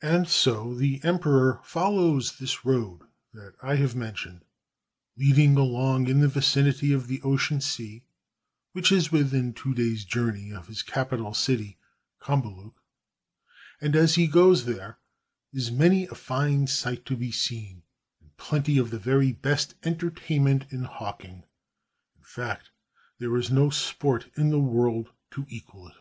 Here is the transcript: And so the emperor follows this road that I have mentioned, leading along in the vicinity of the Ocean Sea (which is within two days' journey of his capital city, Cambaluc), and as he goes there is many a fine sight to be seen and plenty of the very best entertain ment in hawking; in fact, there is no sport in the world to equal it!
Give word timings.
And 0.00 0.28
so 0.28 0.74
the 0.76 1.00
emperor 1.02 1.58
follows 1.64 2.38
this 2.38 2.64
road 2.64 3.00
that 3.34 3.54
I 3.60 3.74
have 3.74 3.96
mentioned, 3.96 4.44
leading 5.16 5.56
along 5.56 6.06
in 6.06 6.20
the 6.20 6.28
vicinity 6.28 6.92
of 6.92 7.08
the 7.08 7.20
Ocean 7.22 7.60
Sea 7.60 8.04
(which 8.74 8.92
is 8.92 9.10
within 9.10 9.52
two 9.52 9.74
days' 9.74 10.04
journey 10.04 10.52
of 10.52 10.68
his 10.68 10.82
capital 10.84 11.34
city, 11.34 11.78
Cambaluc), 12.22 12.74
and 13.80 13.96
as 13.96 14.14
he 14.14 14.28
goes 14.28 14.66
there 14.66 14.98
is 15.52 15.72
many 15.72 16.04
a 16.06 16.14
fine 16.14 16.68
sight 16.68 17.04
to 17.06 17.16
be 17.16 17.32
seen 17.32 17.82
and 18.20 18.36
plenty 18.36 18.78
of 18.78 18.90
the 18.90 19.00
very 19.00 19.32
best 19.32 19.74
entertain 19.82 20.44
ment 20.44 20.66
in 20.70 20.84
hawking; 20.84 21.42
in 22.16 22.22
fact, 22.22 22.70
there 23.18 23.36
is 23.36 23.50
no 23.50 23.68
sport 23.68 24.30
in 24.36 24.50
the 24.50 24.60
world 24.60 25.08
to 25.32 25.44
equal 25.48 25.88
it! 25.88 25.96